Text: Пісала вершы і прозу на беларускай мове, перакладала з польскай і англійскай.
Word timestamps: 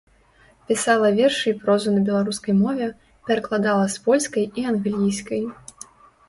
Пісала 0.69 1.09
вершы 1.17 1.51
і 1.51 1.57
прозу 1.65 1.93
на 1.97 2.01
беларускай 2.07 2.55
мове, 2.63 2.87
перакладала 3.29 3.85
з 3.97 4.03
польскай 4.07 4.49
і 4.63 4.65
англійскай. 4.73 5.47